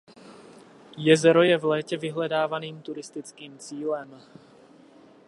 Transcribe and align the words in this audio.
Jezero 0.97 1.43
je 1.43 1.57
v 1.57 1.63
létě 1.65 1.97
vyhledávaným 1.97 2.81
turistickým 2.81 3.57
cílem. 3.57 4.21